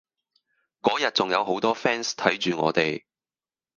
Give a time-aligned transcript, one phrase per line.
[0.81, 3.03] 嗰日仲有好多 fans 睇住我哋